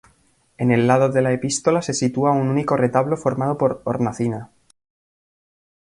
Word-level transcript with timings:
En 0.57 0.71
el 0.71 0.87
lado 0.87 1.09
de 1.09 1.21
la 1.21 1.31
Epístola 1.31 1.83
se 1.83 1.93
sitúa 1.93 2.31
un 2.31 2.47
único 2.47 2.75
retablo 2.75 3.15
formado 3.17 3.59
por 3.59 3.83
hornacina. 3.85 4.49